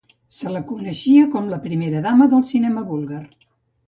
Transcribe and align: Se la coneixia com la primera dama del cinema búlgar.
Se 0.35 0.51
la 0.51 0.59
coneixia 0.69 1.27
com 1.35 1.51
la 1.51 1.59
primera 1.65 2.01
dama 2.05 2.27
del 2.31 2.41
cinema 2.47 2.85
búlgar. 2.89 3.21